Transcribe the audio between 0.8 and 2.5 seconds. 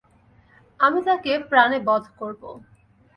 আমি তাকে প্রাণে বধ করব।